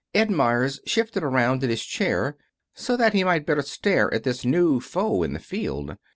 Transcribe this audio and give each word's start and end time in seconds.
Ed 0.15 0.31
Meyers 0.31 0.79
shifted 0.87 1.21
around 1.21 1.63
in 1.63 1.69
his 1.69 1.85
chair 1.85 2.35
so 2.73 2.97
that 2.97 3.13
he 3.13 3.23
might 3.23 3.45
better 3.45 3.61
stare 3.61 4.11
at 4.11 4.23
this 4.23 4.43
new 4.43 4.79
foe 4.79 5.21
in 5.21 5.33
the 5.33 5.39
field. 5.39 5.95